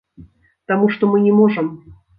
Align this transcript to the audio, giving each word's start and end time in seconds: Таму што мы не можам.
Таму 0.73 0.89
што 0.97 1.03
мы 1.13 1.23
не 1.29 1.33
можам. 1.45 1.73